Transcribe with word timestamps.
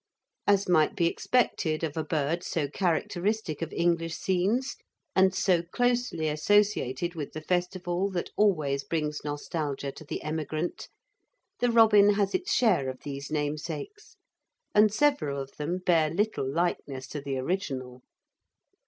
As 0.47 0.67
might 0.67 0.95
be 0.95 1.05
expected 1.05 1.83
of 1.83 1.95
a 1.95 2.03
bird 2.03 2.41
so 2.43 2.67
characteristic 2.67 3.61
of 3.61 3.71
English 3.71 4.15
scenes, 4.15 4.75
and 5.15 5.31
so 5.31 5.61
closely 5.61 6.27
associated 6.27 7.13
with 7.13 7.33
the 7.33 7.41
festival 7.41 8.09
that 8.09 8.31
always 8.35 8.83
brings 8.83 9.23
nostalgia 9.23 9.91
to 9.91 10.03
the 10.03 10.23
emigrant, 10.23 10.89
the 11.59 11.69
robin 11.69 12.15
has 12.15 12.33
its 12.33 12.51
share 12.51 12.89
of 12.89 13.01
these 13.03 13.29
namesakes, 13.29 14.15
and 14.73 14.91
several 14.91 15.39
of 15.39 15.51
them 15.57 15.77
bear 15.77 16.09
little 16.09 16.51
likeness 16.51 17.05
to 17.09 17.21
the 17.21 17.37
original. 17.37 18.01